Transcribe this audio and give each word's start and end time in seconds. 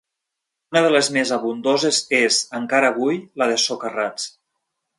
Una 0.73 0.81
de 0.85 0.89
les 0.93 1.09
més 1.17 1.33
abundoses 1.37 1.99
és, 2.21 2.39
encara 2.61 2.91
avui, 2.95 3.21
la 3.43 3.49
de 3.53 3.61
Socarrats. 3.67 4.27